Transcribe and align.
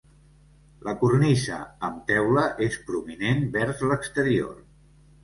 La 0.85 0.93
cornisa, 1.01 1.57
amb 1.87 1.99
teula, 2.11 2.45
és 2.69 2.79
prominent 2.87 3.45
vers 3.59 3.85
l'exterior. 3.93 4.57